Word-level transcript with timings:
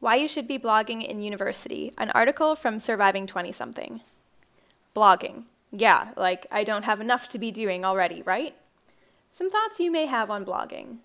Why 0.00 0.14
You 0.14 0.28
Should 0.28 0.46
Be 0.46 0.60
Blogging 0.60 1.04
in 1.04 1.22
University, 1.22 1.90
an 1.98 2.10
article 2.10 2.54
from 2.54 2.78
Surviving 2.78 3.26
20 3.26 3.50
Something. 3.50 4.00
Blogging. 4.94 5.44
Yeah, 5.72 6.10
like 6.16 6.46
I 6.52 6.62
don't 6.62 6.84
have 6.84 7.00
enough 7.00 7.28
to 7.30 7.38
be 7.38 7.50
doing 7.50 7.84
already, 7.84 8.22
right? 8.22 8.54
Some 9.32 9.50
thoughts 9.50 9.80
you 9.80 9.90
may 9.90 10.06
have 10.06 10.30
on 10.30 10.44
blogging. 10.44 10.98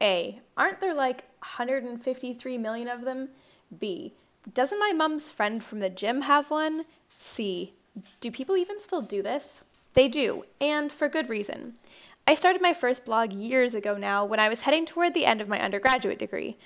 A. 0.00 0.40
Aren't 0.56 0.80
there 0.80 0.94
like 0.94 1.24
153 1.40 2.56
million 2.58 2.86
of 2.86 3.04
them? 3.04 3.30
B. 3.76 4.14
Doesn't 4.52 4.78
my 4.78 4.92
mom's 4.92 5.32
friend 5.32 5.62
from 5.62 5.80
the 5.80 5.90
gym 5.90 6.22
have 6.22 6.52
one? 6.52 6.84
C. 7.18 7.72
Do 8.20 8.30
people 8.30 8.56
even 8.56 8.78
still 8.78 9.02
do 9.02 9.22
this? 9.22 9.62
They 9.94 10.06
do, 10.06 10.44
and 10.60 10.92
for 10.92 11.08
good 11.08 11.28
reason. 11.28 11.74
I 12.26 12.34
started 12.34 12.62
my 12.62 12.74
first 12.74 13.04
blog 13.04 13.32
years 13.32 13.74
ago 13.74 13.96
now 13.96 14.24
when 14.24 14.40
I 14.40 14.48
was 14.48 14.62
heading 14.62 14.86
toward 14.86 15.14
the 15.14 15.26
end 15.26 15.40
of 15.40 15.48
my 15.48 15.60
undergraduate 15.60 16.18
degree. 16.18 16.56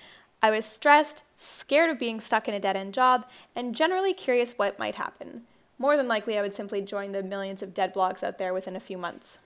I 0.42 0.50
was 0.50 0.64
stressed, 0.64 1.24
scared 1.36 1.90
of 1.90 1.98
being 1.98 2.20
stuck 2.20 2.48
in 2.48 2.54
a 2.54 2.60
dead 2.60 2.76
end 2.76 2.94
job, 2.94 3.26
and 3.56 3.74
generally 3.74 4.14
curious 4.14 4.52
what 4.52 4.78
might 4.78 4.94
happen. 4.94 5.42
More 5.78 5.96
than 5.96 6.08
likely, 6.08 6.38
I 6.38 6.42
would 6.42 6.54
simply 6.54 6.80
join 6.80 7.12
the 7.12 7.22
millions 7.22 7.62
of 7.62 7.74
dead 7.74 7.94
blogs 7.94 8.22
out 8.22 8.38
there 8.38 8.54
within 8.54 8.76
a 8.76 8.80
few 8.80 8.98
months. 8.98 9.38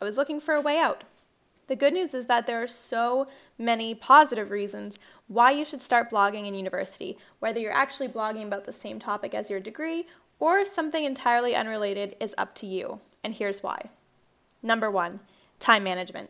I 0.00 0.04
was 0.04 0.16
looking 0.16 0.40
for 0.40 0.54
a 0.54 0.60
way 0.60 0.78
out. 0.78 1.04
The 1.66 1.76
good 1.76 1.94
news 1.94 2.12
is 2.12 2.26
that 2.26 2.46
there 2.46 2.62
are 2.62 2.66
so 2.66 3.26
many 3.58 3.94
positive 3.94 4.50
reasons 4.50 4.98
why 5.28 5.50
you 5.50 5.64
should 5.64 5.80
start 5.80 6.10
blogging 6.10 6.46
in 6.46 6.54
university, 6.54 7.16
whether 7.38 7.58
you're 7.58 7.72
actually 7.72 8.08
blogging 8.08 8.46
about 8.46 8.64
the 8.64 8.72
same 8.72 8.98
topic 8.98 9.34
as 9.34 9.48
your 9.48 9.60
degree 9.60 10.06
or 10.38 10.64
something 10.64 11.04
entirely 11.04 11.54
unrelated 11.54 12.16
is 12.20 12.34
up 12.36 12.54
to 12.56 12.66
you. 12.66 13.00
And 13.22 13.34
here's 13.34 13.62
why. 13.62 13.88
Number 14.62 14.90
one, 14.90 15.20
time 15.58 15.84
management. 15.84 16.28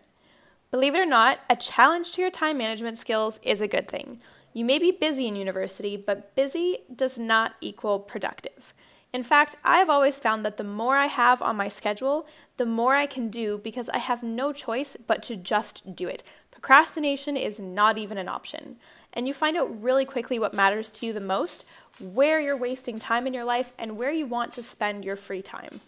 Believe 0.75 0.97
it 0.97 0.99
or 0.99 1.07
not, 1.07 1.39
a 1.49 1.55
challenge 1.55 2.15
to 2.15 2.21
your 2.21 2.33
time 2.33 2.59
management 2.59 2.99
skills 2.99 3.39
is 3.45 3.61
a 3.61 3.69
good 3.69 3.87
thing. 3.87 4.19
You 4.53 4.65
may 4.65 4.81
be 4.81 4.91
busy 4.91 5.29
in 5.29 5.37
university, 5.37 5.97
but 5.97 6.35
busy 6.35 6.79
does 6.93 7.17
not 7.17 7.55
equal 7.61 8.01
productive. 8.01 8.75
In 9.13 9.23
fact, 9.23 9.55
I've 9.63 9.89
always 9.89 10.19
found 10.19 10.45
that 10.45 10.57
the 10.57 10.65
more 10.65 10.97
I 10.97 11.07
have 11.07 11.41
on 11.43 11.55
my 11.55 11.69
schedule, 11.69 12.27
the 12.57 12.67
more 12.67 12.97
I 12.97 13.07
can 13.07 13.29
do 13.29 13.61
because 13.63 13.89
I 13.91 13.99
have 13.99 14.25
no 14.25 14.53
choice 14.53 14.97
but 15.07 15.23
to 15.23 15.37
just 15.37 15.95
do 15.95 16.09
it. 16.09 16.25
Procrastination 16.51 17.37
is 17.37 17.61
not 17.61 17.97
even 17.97 18.19
an 18.19 18.29
option. 18.29 18.75
And 19.13 19.29
you 19.29 19.33
find 19.33 19.57
out 19.57 19.81
really 19.81 20.05
quickly 20.05 20.41
what 20.41 20.55
matters 20.55 20.91
to 20.91 21.07
you 21.07 21.13
the 21.13 21.21
most, 21.21 21.65
where 22.01 22.41
you're 22.41 22.57
wasting 22.57 22.99
time 22.99 23.29
in 23.29 23.33
your 23.33 23.45
life, 23.45 23.73
and 23.79 23.97
where 23.97 24.11
you 24.11 24.27
want 24.27 24.53
to 24.55 24.63
spend 24.65 25.05
your 25.05 25.15
free 25.15 25.41
time. 25.41 25.83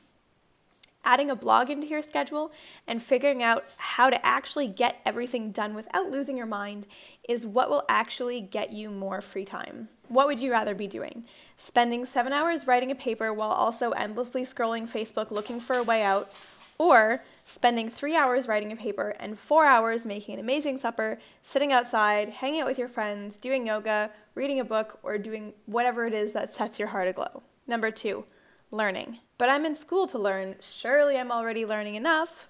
Adding 1.07 1.31
a 1.31 1.37
blog 1.37 1.71
into 1.71 1.87
your 1.87 2.03
schedule 2.03 2.51
and 2.89 3.01
figuring 3.01 3.41
out 3.41 3.65
how 3.77 4.11
to 4.11 4.27
actually 4.27 4.67
get 4.67 5.01
everything 5.07 5.53
done 5.53 5.77
without 5.77 6.11
losing 6.11 6.37
your 6.37 6.47
mind 6.47 6.85
is 7.29 7.47
what 7.47 7.71
will 7.71 7.85
actually 7.89 8.41
get 8.41 8.73
you 8.73 8.91
more 8.91 9.21
free 9.21 9.45
time. 9.45 9.89
What 10.09 10.27
would 10.27 10.41
you 10.41 10.51
rather 10.51 10.75
be 10.75 10.89
doing? 10.89 11.25
Spending 11.57 12.07
seven 12.07 12.33
hours 12.33 12.67
writing 12.67 12.91
a 12.91 12.97
paper 12.97 13.33
while 13.33 13.53
also 13.53 13.93
endlessly 13.93 14.43
scrolling 14.43 14.91
Facebook 14.91 15.31
looking 15.31 15.61
for 15.61 15.77
a 15.77 15.83
way 15.85 16.03
out, 16.03 16.33
or 16.77 17.23
spending 17.45 17.89
three 17.89 18.17
hours 18.17 18.49
writing 18.49 18.73
a 18.73 18.77
paper 18.77 19.15
and 19.21 19.39
four 19.39 19.65
hours 19.65 20.05
making 20.05 20.35
an 20.35 20.41
amazing 20.41 20.77
supper, 20.77 21.19
sitting 21.41 21.73
outside, 21.73 22.31
hanging 22.31 22.63
out 22.63 22.67
with 22.67 22.79
your 22.79 22.89
friends, 22.89 23.39
doing 23.39 23.65
yoga, 23.65 24.11
reading 24.35 24.59
a 24.59 24.65
book, 24.65 24.99
or 25.05 25.19
doing 25.19 25.55
whatever 25.67 26.05
it 26.05 26.13
is 26.13 26.33
that 26.33 26.53
sets 26.53 26.81
your 26.81 26.89
heart 26.89 27.07
aglow. 27.07 27.45
Number 27.69 27.93
two, 27.93 28.25
learning. 28.71 29.19
But 29.39 29.49
I'm 29.49 29.65
in 29.65 29.75
school 29.75 30.07
to 30.09 30.19
learn. 30.19 30.57
Surely 30.61 31.17
I'm 31.17 31.33
already 31.33 31.65
learning 31.65 31.95
enough. 31.95 32.49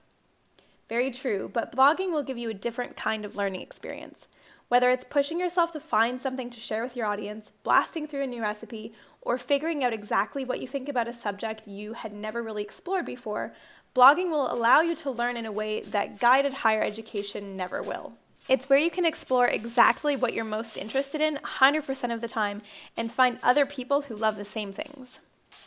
Very 0.88 1.10
true, 1.10 1.50
but 1.52 1.74
blogging 1.74 2.12
will 2.12 2.22
give 2.22 2.38
you 2.38 2.48
a 2.48 2.54
different 2.54 2.96
kind 2.96 3.24
of 3.24 3.36
learning 3.36 3.60
experience. 3.60 4.28
Whether 4.68 4.90
it's 4.90 5.04
pushing 5.04 5.40
yourself 5.40 5.72
to 5.72 5.80
find 5.80 6.20
something 6.20 6.50
to 6.50 6.60
share 6.60 6.82
with 6.82 6.96
your 6.96 7.06
audience, 7.06 7.52
blasting 7.62 8.06
through 8.06 8.22
a 8.22 8.26
new 8.26 8.42
recipe, 8.42 8.92
or 9.20 9.38
figuring 9.38 9.82
out 9.82 9.92
exactly 9.92 10.44
what 10.44 10.60
you 10.60 10.68
think 10.68 10.88
about 10.88 11.08
a 11.08 11.12
subject 11.12 11.66
you 11.66 11.94
had 11.94 12.12
never 12.12 12.42
really 12.42 12.62
explored 12.62 13.04
before, 13.04 13.52
blogging 13.94 14.30
will 14.30 14.52
allow 14.52 14.80
you 14.80 14.94
to 14.94 15.10
learn 15.10 15.36
in 15.36 15.46
a 15.46 15.52
way 15.52 15.80
that 15.80 16.20
guided 16.20 16.52
higher 16.52 16.82
education 16.82 17.56
never 17.56 17.82
will. 17.82 18.12
It's 18.48 18.68
where 18.68 18.78
you 18.78 18.90
can 18.90 19.04
explore 19.04 19.48
exactly 19.48 20.14
what 20.14 20.32
you're 20.32 20.44
most 20.44 20.76
interested 20.76 21.20
in 21.20 21.38
100% 21.38 22.14
of 22.14 22.20
the 22.20 22.28
time 22.28 22.62
and 22.96 23.10
find 23.10 23.38
other 23.42 23.66
people 23.66 24.02
who 24.02 24.14
love 24.14 24.36
the 24.36 24.44
same 24.44 24.72
things. 24.72 25.18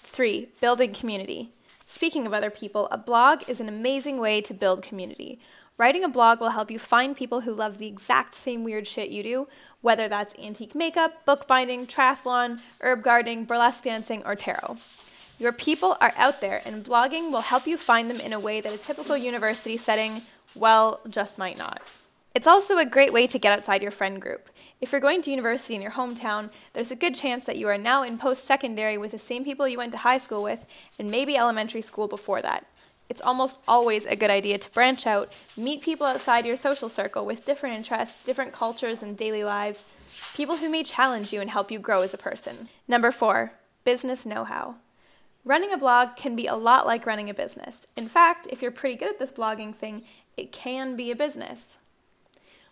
3. 0.03 0.49
Building 0.61 0.93
community. 0.93 1.51
Speaking 1.85 2.25
of 2.25 2.33
other 2.33 2.49
people, 2.49 2.87
a 2.91 2.97
blog 2.97 3.49
is 3.49 3.59
an 3.59 3.67
amazing 3.67 4.19
way 4.19 4.41
to 4.41 4.53
build 4.53 4.83
community. 4.83 5.39
Writing 5.77 6.03
a 6.03 6.09
blog 6.09 6.39
will 6.39 6.49
help 6.49 6.69
you 6.69 6.77
find 6.77 7.15
people 7.15 7.41
who 7.41 7.53
love 7.53 7.77
the 7.77 7.87
exact 7.87 8.33
same 8.33 8.63
weird 8.63 8.85
shit 8.85 9.09
you 9.09 9.23
do, 9.23 9.47
whether 9.81 10.09
that's 10.09 10.37
antique 10.37 10.75
makeup, 10.75 11.25
bookbinding, 11.25 11.87
triathlon, 11.87 12.59
herb 12.81 13.01
gardening, 13.01 13.45
burlesque 13.45 13.85
dancing, 13.85 14.21
or 14.25 14.35
tarot. 14.35 14.75
Your 15.39 15.53
people 15.53 15.95
are 16.01 16.13
out 16.17 16.41
there, 16.41 16.61
and 16.65 16.83
blogging 16.83 17.31
will 17.31 17.41
help 17.41 17.65
you 17.65 17.77
find 17.77 18.09
them 18.09 18.19
in 18.19 18.33
a 18.33 18.39
way 18.39 18.59
that 18.59 18.73
a 18.73 18.77
typical 18.77 19.15
university 19.15 19.77
setting, 19.77 20.23
well, 20.53 20.99
just 21.09 21.37
might 21.37 21.57
not. 21.57 21.81
It's 22.39 22.47
also 22.47 22.77
a 22.77 22.85
great 22.85 23.11
way 23.11 23.27
to 23.27 23.37
get 23.37 23.51
outside 23.51 23.81
your 23.81 23.91
friend 23.91 24.21
group. 24.21 24.47
If 24.79 24.93
you're 24.93 25.01
going 25.01 25.21
to 25.23 25.29
university 25.29 25.75
in 25.75 25.81
your 25.81 25.91
hometown, 25.91 26.51
there's 26.71 26.89
a 26.89 26.95
good 26.95 27.13
chance 27.13 27.43
that 27.43 27.57
you 27.57 27.67
are 27.67 27.77
now 27.77 28.01
in 28.01 28.17
post 28.17 28.45
secondary 28.45 28.97
with 28.97 29.11
the 29.11 29.19
same 29.19 29.43
people 29.43 29.67
you 29.67 29.77
went 29.77 29.91
to 29.91 29.97
high 29.97 30.19
school 30.19 30.41
with 30.41 30.65
and 30.97 31.11
maybe 31.11 31.35
elementary 31.35 31.81
school 31.81 32.07
before 32.07 32.41
that 32.41 32.65
it's 33.09 33.19
almost 33.19 33.59
always 33.67 34.05
a 34.05 34.15
good 34.15 34.29
idea 34.29 34.57
to 34.57 34.71
branch 34.71 35.05
out, 35.05 35.35
meet 35.57 35.81
people 35.81 36.05
outside 36.05 36.45
your 36.45 36.55
social 36.55 36.87
circle 36.87 37.25
with 37.25 37.43
different 37.43 37.75
interests, 37.75 38.23
different 38.23 38.53
cultures, 38.53 39.01
and 39.01 39.17
daily 39.17 39.43
lives, 39.43 39.83
people 40.35 40.57
who 40.57 40.69
may 40.69 40.83
challenge 40.83 41.33
you 41.33 41.41
and 41.41 41.49
help 41.49 41.71
you 41.71 41.79
grow 41.79 42.03
as 42.03 42.13
a 42.13 42.17
person. 42.17 42.69
Number 42.87 43.11
four, 43.11 43.51
business 43.83 44.25
know 44.25 44.45
how. 44.45 44.75
Running 45.43 45.73
a 45.73 45.77
blog 45.77 46.15
can 46.15 46.37
be 46.37 46.45
a 46.45 46.55
lot 46.55 46.85
like 46.85 47.05
running 47.05 47.29
a 47.29 47.33
business. 47.33 47.87
In 47.97 48.07
fact, 48.07 48.47
if 48.49 48.61
you're 48.61 48.71
pretty 48.71 48.95
good 48.95 49.09
at 49.09 49.19
this 49.19 49.33
blogging 49.33 49.75
thing, 49.75 50.03
it 50.37 50.51
can 50.51 50.95
be 50.95 51.09
a 51.09 51.15
business. 51.15 51.79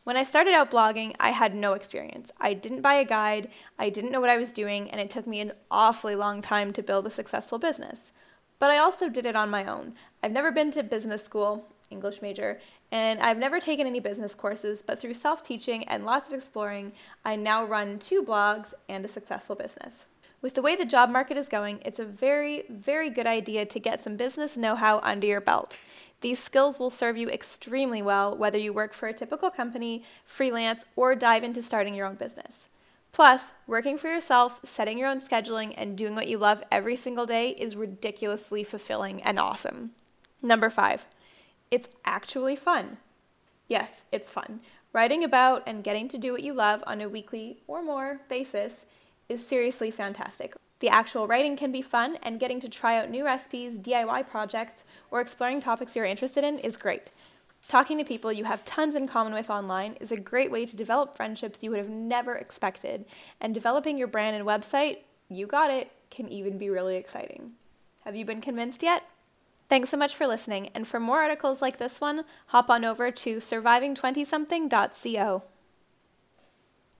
When 0.08 0.16
I 0.16 0.24
started 0.24 0.54
out 0.54 0.72
blogging, 0.72 1.14
I 1.20 1.32
had 1.32 1.54
no 1.54 1.74
experience. 1.74 2.32
I 2.40 2.54
didn't 2.54 2.80
buy 2.80 2.94
a 2.94 3.04
guide, 3.04 3.50
I 3.78 3.90
didn't 3.90 4.14
know 4.14 4.22
what 4.22 4.30
I 4.30 4.38
was 4.38 4.54
doing, 4.54 4.90
and 4.90 5.02
it 5.02 5.10
took 5.10 5.28
me 5.28 5.42
an 5.42 5.52
awfully 5.70 6.16
long 6.16 6.42
time 6.42 6.72
to 6.72 6.82
build 6.82 7.06
a 7.06 7.12
successful 7.12 7.60
business. 7.60 8.14
But 8.58 8.70
I 8.70 8.78
also 8.78 9.10
did 9.10 9.26
it 9.26 9.36
on 9.36 9.50
my 9.50 9.66
own. 9.66 9.96
I've 10.24 10.32
never 10.32 10.50
been 10.50 10.72
to 10.72 10.82
business 10.82 11.26
school, 11.26 11.66
English 11.90 12.22
major, 12.22 12.62
and 12.90 13.20
I've 13.20 13.38
never 13.38 13.60
taken 13.60 13.86
any 13.86 14.00
business 14.00 14.34
courses, 14.34 14.82
but 14.82 14.98
through 14.98 15.14
self 15.14 15.44
teaching 15.44 15.84
and 15.90 16.06
lots 16.06 16.30
of 16.30 16.34
exploring, 16.34 16.94
I 17.26 17.36
now 17.36 17.66
run 17.66 18.00
two 18.00 18.24
blogs 18.24 18.74
and 18.88 19.04
a 19.04 19.10
successful 19.10 19.58
business. 19.58 20.08
With 20.42 20.54
the 20.54 20.62
way 20.62 20.78
the 20.78 20.86
job 20.86 21.10
market 21.10 21.36
is 21.36 21.50
going, 21.50 21.82
it's 21.84 22.00
a 22.00 22.06
very, 22.06 22.64
very 22.70 23.10
good 23.10 23.28
idea 23.28 23.66
to 23.66 23.80
get 23.80 24.00
some 24.00 24.16
business 24.16 24.56
know 24.56 24.76
how 24.76 25.00
under 25.00 25.28
your 25.28 25.42
belt. 25.42 25.76
These 26.22 26.40
skills 26.40 26.80
will 26.80 26.90
serve 26.90 27.18
you 27.18 27.30
extremely 27.30 28.02
well 28.02 28.36
whether 28.36 28.58
you 28.58 28.74
work 28.74 28.94
for 28.94 29.08
a 29.08 29.14
typical 29.14 29.52
company, 29.52 30.04
freelance, 30.26 30.86
or 30.96 31.16
dive 31.16 31.44
into 31.44 31.62
starting 31.62 31.94
your 31.94 32.08
own 32.08 32.16
business. 32.16 32.70
Plus, 33.12 33.54
working 33.66 33.98
for 33.98 34.08
yourself, 34.08 34.60
setting 34.64 34.98
your 34.98 35.10
own 35.10 35.20
scheduling, 35.20 35.74
and 35.78 35.98
doing 35.98 36.16
what 36.16 36.28
you 36.28 36.38
love 36.38 36.64
every 36.72 36.96
single 36.96 37.26
day 37.26 37.50
is 37.52 37.76
ridiculously 37.76 38.64
fulfilling 38.64 39.22
and 39.24 39.40
awesome. 39.40 39.92
Number 40.42 40.70
five, 40.70 41.06
it's 41.72 41.90
actually 42.06 42.56
fun. 42.56 42.98
Yes, 43.68 44.06
it's 44.12 44.32
fun. 44.32 44.60
Writing 44.94 45.24
about 45.24 45.64
and 45.68 45.84
getting 45.84 46.08
to 46.10 46.18
do 46.18 46.32
what 46.32 46.44
you 46.44 46.54
love 46.54 46.84
on 46.88 47.02
a 47.02 47.10
weekly 47.10 47.58
or 47.68 47.84
more 47.84 48.22
basis 48.30 48.86
is 49.28 49.46
seriously 49.46 49.92
fantastic. 49.92 50.56
The 50.80 50.90
actual 50.90 51.28
writing 51.28 51.58
can 51.58 51.72
be 51.72 51.82
fun, 51.82 52.18
and 52.22 52.40
getting 52.40 52.60
to 52.60 52.70
try 52.70 53.00
out 53.00 53.10
new 53.10 53.26
recipes, 53.26 53.80
DIY 53.80 54.30
projects, 54.30 54.84
or 55.10 55.22
exploring 55.22 55.60
topics 55.60 55.96
you're 55.96 56.06
interested 56.06 56.44
in 56.44 56.60
is 56.60 56.78
great. 56.78 57.10
Talking 57.68 57.98
to 57.98 58.04
people 58.04 58.32
you 58.32 58.46
have 58.46 58.64
tons 58.64 58.96
in 58.96 59.08
common 59.08 59.34
with 59.34 59.50
online 59.50 59.98
is 60.00 60.12
a 60.12 60.20
great 60.20 60.52
way 60.52 60.66
to 60.66 60.76
develop 60.76 61.18
friendships 61.18 61.64
you 61.64 61.72
would 61.72 61.80
have 61.80 61.90
never 61.90 62.36
expected, 62.36 63.06
and 63.42 63.54
developing 63.54 63.98
your 63.98 64.08
brand 64.08 64.36
and 64.36 64.46
website, 64.46 65.00
you 65.30 65.48
got 65.48 65.72
it, 65.72 65.92
can 66.10 66.30
even 66.30 66.58
be 66.58 66.70
really 66.70 66.96
exciting. 66.96 67.54
Have 68.06 68.16
you 68.16 68.24
been 68.24 68.40
convinced 68.40 68.84
yet? 68.84 69.04
Thanks 69.68 69.90
so 69.90 69.98
much 69.98 70.16
for 70.16 70.28
listening, 70.28 70.70
and 70.74 70.88
for 70.88 71.00
more 71.00 71.22
articles 71.22 71.62
like 71.62 71.78
this 71.78 72.00
one, 72.00 72.24
hop 72.48 72.70
on 72.70 72.86
over 72.86 73.12
to 73.12 73.38
surviving20something.co. 73.38 75.44